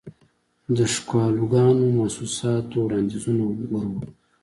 [0.77, 3.91] دښکالوګانو، محسوساتووړاندیزونه وروړو